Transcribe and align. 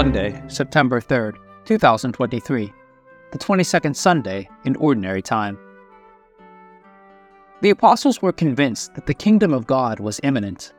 September 0.00 0.98
3rd, 0.98 1.34
2023, 1.66 2.72
the 3.32 3.38
22nd 3.38 3.94
Sunday 3.94 4.48
in 4.64 4.74
Ordinary 4.76 5.20
Time. 5.20 5.58
The 7.60 7.68
apostles 7.68 8.22
were 8.22 8.32
convinced 8.32 8.94
that 8.94 9.04
the 9.04 9.12
kingdom 9.12 9.52
of 9.52 9.66
God 9.66 10.00
was 10.00 10.18
imminent, 10.22 10.72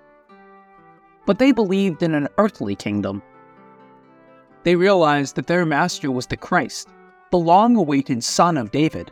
but 1.27 1.37
they 1.37 1.51
believed 1.51 2.01
in 2.01 2.15
an 2.15 2.29
earthly 2.39 2.75
kingdom. 2.75 3.21
They 4.63 4.75
realized 4.75 5.35
that 5.35 5.45
their 5.45 5.67
master 5.67 6.09
was 6.09 6.25
the 6.25 6.35
Christ, 6.35 6.89
the 7.29 7.37
long 7.37 7.75
awaited 7.75 8.23
Son 8.23 8.57
of 8.57 8.71
David. 8.71 9.11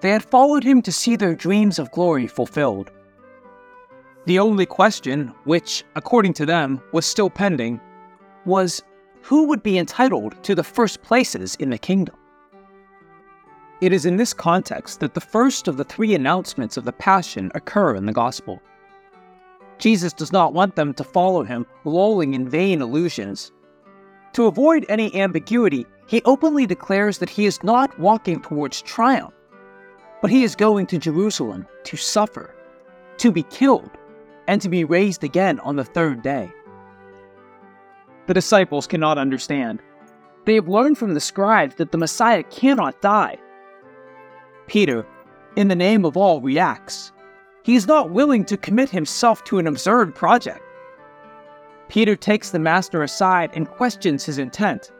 They 0.00 0.10
had 0.10 0.24
followed 0.24 0.64
him 0.64 0.82
to 0.82 0.90
see 0.90 1.14
their 1.14 1.36
dreams 1.36 1.78
of 1.78 1.92
glory 1.92 2.26
fulfilled. 2.26 2.90
The 4.24 4.40
only 4.40 4.66
question, 4.66 5.32
which, 5.44 5.84
according 5.94 6.32
to 6.32 6.46
them, 6.46 6.82
was 6.90 7.06
still 7.06 7.30
pending, 7.30 7.80
was 8.46 8.82
who 9.22 9.48
would 9.48 9.62
be 9.62 9.76
entitled 9.76 10.40
to 10.44 10.54
the 10.54 10.62
first 10.62 11.02
places 11.02 11.56
in 11.56 11.70
the 11.70 11.78
kingdom? 11.78 12.14
It 13.80 13.92
is 13.92 14.06
in 14.06 14.16
this 14.16 14.32
context 14.32 15.00
that 15.00 15.14
the 15.14 15.20
first 15.20 15.68
of 15.68 15.76
the 15.76 15.84
three 15.84 16.14
announcements 16.14 16.76
of 16.76 16.84
the 16.84 16.92
Passion 16.92 17.50
occur 17.54 17.96
in 17.96 18.06
the 18.06 18.12
Gospel. 18.12 18.62
Jesus 19.78 20.12
does 20.12 20.32
not 20.32 20.54
want 20.54 20.76
them 20.76 20.94
to 20.94 21.04
follow 21.04 21.42
him, 21.42 21.66
lolling 21.84 22.34
in 22.34 22.48
vain 22.48 22.80
illusions. 22.80 23.52
To 24.34 24.46
avoid 24.46 24.86
any 24.88 25.14
ambiguity, 25.14 25.84
he 26.06 26.22
openly 26.24 26.64
declares 26.64 27.18
that 27.18 27.28
he 27.28 27.46
is 27.46 27.62
not 27.62 27.98
walking 27.98 28.40
towards 28.40 28.80
triumph, 28.80 29.34
but 30.22 30.30
he 30.30 30.44
is 30.44 30.54
going 30.54 30.86
to 30.86 30.98
Jerusalem 30.98 31.66
to 31.84 31.96
suffer, 31.96 32.54
to 33.18 33.32
be 33.32 33.42
killed, 33.42 33.90
and 34.46 34.62
to 34.62 34.68
be 34.68 34.84
raised 34.84 35.24
again 35.24 35.58
on 35.60 35.76
the 35.76 35.84
third 35.84 36.22
day 36.22 36.50
the 38.26 38.34
disciples 38.34 38.86
cannot 38.86 39.18
understand. 39.18 39.80
They 40.44 40.54
have 40.54 40.68
learned 40.68 40.98
from 40.98 41.14
the 41.14 41.20
scribes 41.20 41.76
that 41.76 41.92
the 41.92 41.98
Messiah 41.98 42.42
cannot 42.44 43.00
die. 43.00 43.38
Peter, 44.66 45.06
in 45.56 45.68
the 45.68 45.76
name 45.76 46.04
of 46.04 46.16
all, 46.16 46.40
reacts. 46.40 47.12
He 47.62 47.74
is 47.74 47.86
not 47.86 48.10
willing 48.10 48.44
to 48.46 48.56
commit 48.56 48.90
himself 48.90 49.42
to 49.44 49.58
an 49.58 49.66
absurd 49.66 50.14
project. 50.14 50.60
Peter 51.88 52.16
takes 52.16 52.50
the 52.50 52.58
Master 52.58 53.02
aside 53.02 53.50
and 53.54 53.68
questions 53.68 54.24
his 54.24 54.38
intent. 54.38 54.92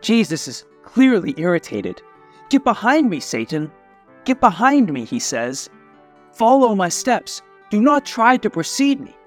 Jesus 0.00 0.46
is 0.46 0.64
clearly 0.84 1.34
irritated. 1.36 2.00
Get 2.48 2.64
behind 2.64 3.10
me, 3.10 3.20
Satan. 3.20 3.70
Get 4.24 4.40
behind 4.40 4.92
me, 4.92 5.04
he 5.04 5.18
says. 5.18 5.68
Follow 6.32 6.74
my 6.74 6.88
steps. 6.88 7.42
Do 7.70 7.80
not 7.80 8.06
try 8.06 8.36
to 8.36 8.48
precede 8.50 9.00
me 9.00 9.17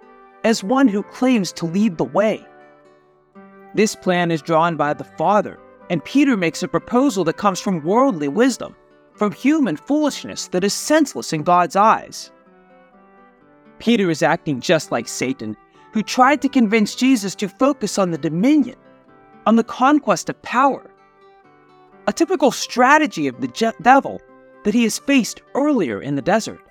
as 0.44 0.64
one 0.64 0.88
who 0.88 1.04
claims 1.04 1.52
to 1.54 1.66
lead 1.66 1.98
the 1.98 2.04
way. 2.04 2.46
This 3.74 3.96
plan 3.96 4.32
is 4.32 4.42
drawn 4.42 4.76
by 4.76 4.94
the 4.94 5.04
Father, 5.04 5.60
and 5.90 6.04
Peter 6.04 6.36
makes 6.36 6.64
a 6.64 6.68
proposal 6.68 7.24
that 7.26 7.38
comes 7.38 7.60
from 7.60 7.84
worldly 7.84 8.28
wisdom, 8.28 8.76
from 9.14 9.32
human 9.32 9.78
foolishness 9.78 10.48
that 10.50 10.64
is 10.64 10.74
senseless 10.74 11.32
in 11.34 11.44
God's 11.44 11.76
eyes. 11.76 12.32
Peter 13.80 14.10
is 14.10 14.24
acting 14.24 14.60
just 14.60 14.92
like 14.92 15.08
Satan, 15.08 15.56
who 15.94 16.04
tried 16.04 16.42
to 16.42 16.50
convince 16.50 16.96
Jesus 16.96 17.36
to 17.36 17.50
focus 17.50 17.98
on 17.98 18.12
the 18.12 18.18
dominion, 18.18 18.78
on 19.46 19.56
the 19.56 19.64
conquest 19.64 20.30
of 20.30 20.42
power. 20.42 20.90
A 22.08 22.14
typical 22.14 22.52
strategy 22.52 23.28
of 23.28 23.42
the 23.42 23.48
je- 23.48 23.72
devil 23.82 24.22
that 24.64 24.74
he 24.74 24.84
has 24.84 25.00
faced 25.00 25.42
earlier 25.56 26.02
in 26.02 26.16
the 26.16 26.22
desert. 26.22 26.62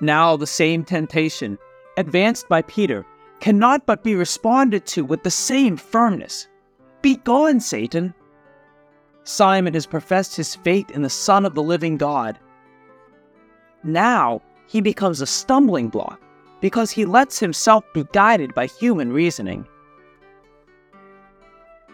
Now, 0.00 0.36
the 0.36 0.46
same 0.46 0.84
temptation 0.84 1.58
advanced 2.00 2.48
by 2.48 2.62
Peter, 2.62 3.06
cannot 3.38 3.86
but 3.86 4.02
be 4.02 4.16
responded 4.16 4.84
to 4.86 5.04
with 5.04 5.22
the 5.22 5.30
same 5.30 5.76
firmness. 5.76 6.48
Be 7.02 7.16
gone, 7.16 7.60
Satan! 7.60 8.12
Simon 9.22 9.74
has 9.74 9.86
professed 9.86 10.34
his 10.34 10.56
faith 10.56 10.90
in 10.90 11.02
the 11.02 11.10
Son 11.10 11.46
of 11.46 11.54
the 11.54 11.62
living 11.62 11.96
God. 11.96 12.38
Now 13.84 14.42
he 14.66 14.80
becomes 14.80 15.20
a 15.20 15.26
stumbling 15.26 15.88
block 15.88 16.20
because 16.60 16.90
he 16.90 17.04
lets 17.04 17.38
himself 17.38 17.84
be 17.94 18.04
guided 18.12 18.54
by 18.54 18.66
human 18.66 19.12
reasoning. 19.12 19.66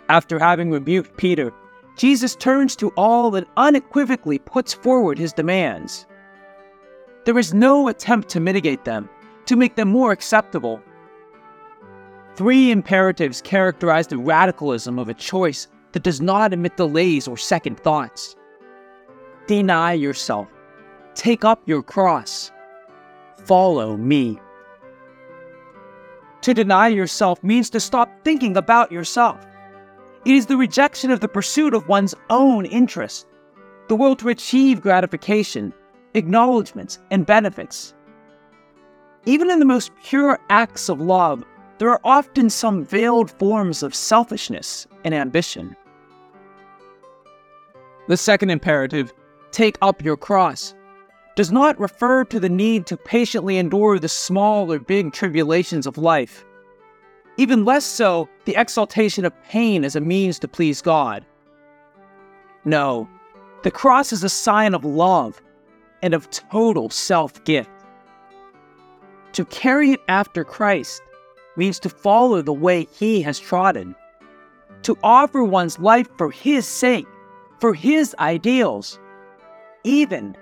After 0.09 0.39
having 0.39 0.71
rebuked 0.71 1.17
Peter, 1.17 1.53
Jesus 1.97 2.37
turns 2.37 2.77
to 2.77 2.91
all 2.91 3.35
and 3.35 3.47
unequivocally 3.57 4.39
puts 4.39 4.75
forward 4.75 5.19
his 5.19 5.33
demands. 5.33 6.07
There 7.25 7.39
is 7.39 7.55
no 7.55 7.89
attempt 7.89 8.29
to 8.31 8.41
mitigate 8.41 8.85
them, 8.85 9.09
to 9.47 9.57
make 9.57 9.77
them 9.77 9.89
more 9.89 10.13
acceptable. 10.13 10.81
Three 12.35 12.71
imperatives 12.71 13.41
characterize 13.41 14.07
the 14.07 14.19
radicalism 14.19 14.99
of 14.99 15.09
a 15.09 15.15
choice 15.15 15.69
that 15.93 16.03
does 16.03 16.21
not 16.21 16.53
admit 16.53 16.77
delays 16.77 17.27
or 17.27 17.37
second 17.37 17.81
thoughts. 17.81 18.37
Deny 19.47 19.95
yourself. 19.95 20.49
Take 21.15 21.45
up 21.45 21.63
your 21.67 21.83
cross. 21.83 22.53
Follow 23.45 23.97
me. 23.97 24.39
To 26.43 26.53
deny 26.53 26.89
yourself 26.89 27.43
means 27.43 27.71
to 27.71 27.81
stop 27.81 28.11
thinking 28.23 28.57
about 28.57 28.93
yourself. 28.93 29.45
It 30.25 30.35
is 30.35 30.47
the 30.47 30.57
rejection 30.57 31.11
of 31.11 31.21
the 31.21 31.29
pursuit 31.29 31.73
of 31.73 31.89
one's 31.89 32.15
own 32.31 32.67
interests, 32.67 33.25
the 33.89 33.97
will 33.97 34.15
to 34.17 34.29
achieve 34.29 34.81
gratification, 34.81 35.73
acknowledgments, 36.15 36.99
and 37.11 37.25
benefits. 37.25 37.95
Even 39.27 39.51
in 39.51 39.59
the 39.59 39.65
most 39.65 39.91
pure 40.05 40.39
acts 40.51 40.89
of 40.89 41.01
love, 41.01 41.45
there 41.79 41.91
are 41.91 42.01
often 42.05 42.49
some 42.49 42.85
veiled 42.85 43.31
forms 43.31 43.83
of 43.83 43.95
selfishness 43.95 44.87
and 45.05 45.13
ambition. 45.13 45.77
The 48.09 48.17
second 48.17 48.51
imperative, 48.51 49.13
take 49.51 49.77
up 49.83 50.03
your 50.03 50.17
cross, 50.17 50.75
does 51.35 51.51
not 51.51 51.79
refer 51.79 52.25
to 52.25 52.39
the 52.39 52.49
need 52.49 52.87
to 52.87 52.97
patiently 52.97 53.59
endure 53.59 53.99
the 53.99 54.09
small 54.09 54.73
or 54.73 54.79
big 54.79 55.13
tribulations 55.13 55.87
of 55.87 55.99
life. 55.99 56.45
Even 57.37 57.65
less 57.65 57.85
so, 57.85 58.29
the 58.45 58.55
exaltation 58.55 59.25
of 59.25 59.43
pain 59.43 59.85
as 59.85 59.97
a 59.97 60.01
means 60.01 60.39
to 60.39 60.49
please 60.49 60.81
God. 60.81 61.27
No, 62.65 63.09
the 63.65 63.71
cross 63.73 64.13
is 64.13 64.23
a 64.23 64.29
sign 64.29 64.73
of 64.73 64.85
love 64.85 65.43
and 66.01 66.15
of 66.15 66.31
total 66.31 66.89
self 66.91 67.43
gift. 67.45 67.71
To 69.37 69.45
carry 69.45 69.93
it 69.93 70.01
after 70.09 70.45
Christ 70.45 71.03
means 71.57 71.79
to 71.81 71.91
follow 71.91 72.41
the 72.41 72.55
way 72.55 72.89
He 72.91 73.21
has 73.21 73.39
trodden, 73.39 73.95
to 74.81 74.97
offer 75.03 75.45
one's 75.45 75.79
life 75.79 76.09
for 76.17 76.31
His 76.31 76.67
sake, 76.67 77.07
for 77.61 77.75
His 77.75 78.17
ideals, 78.19 78.99
even, 79.85 80.35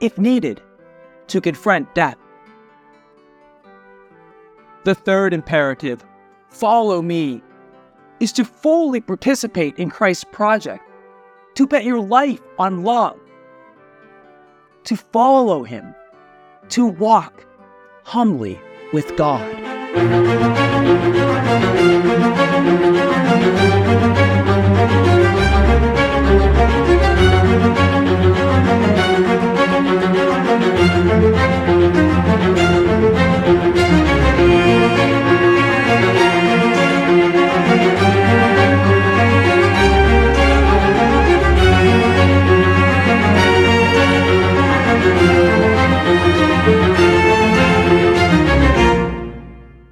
if 0.00 0.18
needed, 0.18 0.60
to 1.28 1.40
confront 1.40 1.94
death. 1.94 2.16
The 4.82 4.96
third 4.96 5.32
imperative, 5.32 6.04
follow 6.48 7.02
me, 7.02 7.40
is 8.18 8.32
to 8.32 8.44
fully 8.44 9.00
participate 9.00 9.78
in 9.78 9.90
Christ's 9.90 10.24
project, 10.32 10.82
to 11.54 11.68
bet 11.68 11.84
your 11.84 12.00
life 12.00 12.40
on 12.58 12.82
love, 12.82 13.16
to 14.82 14.96
follow 14.96 15.62
Him, 15.62 15.94
to 16.70 16.84
walk 16.84 17.46
humbly 18.04 18.60
with 18.92 19.16
God. 19.16 19.50